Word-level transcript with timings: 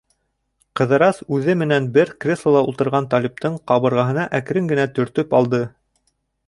Ҡыҙырас 0.79 1.19
үҙе 1.37 1.55
менән 1.63 1.89
бер 1.97 2.13
креслола 2.25 2.65
ултырған 2.71 3.09
Талиптың 3.13 3.61
ҡабырғаһына 3.73 4.27
әкрен 4.43 4.75
генә 4.75 4.93
төртөп 4.99 5.39
алды. 5.43 5.67